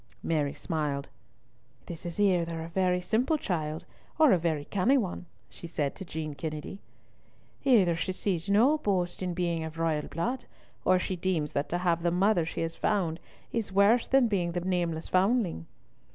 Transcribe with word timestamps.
Mary 0.23 0.55
smiled. 0.55 1.09
"This 1.85 2.07
is 2.07 2.19
either 2.19 2.61
a 2.63 2.69
very 2.69 3.01
simple 3.01 3.37
child 3.37 3.85
or 4.17 4.31
a 4.31 4.37
very 4.39 4.65
canny 4.65 4.97
one," 4.97 5.27
she 5.47 5.67
said 5.67 5.93
to 5.93 6.03
Jean 6.03 6.33
Kennedy. 6.33 6.81
"Either 7.63 7.95
she 7.95 8.11
sees 8.11 8.49
no 8.49 8.79
boast 8.79 9.21
in 9.21 9.35
being 9.35 9.63
of 9.63 9.77
royal 9.77 10.07
blood, 10.07 10.45
or 10.85 10.97
she 10.97 11.15
deems 11.15 11.51
that 11.51 11.69
to 11.69 11.77
have 11.77 12.01
the 12.01 12.09
mother 12.09 12.47
she 12.47 12.61
has 12.61 12.75
found 12.75 13.19
is 13.53 13.71
worse 13.71 14.07
than 14.07 14.23
the 14.23 14.29
being 14.29 14.53
the 14.53 14.61
nameless 14.61 15.07
foundling." 15.07 15.67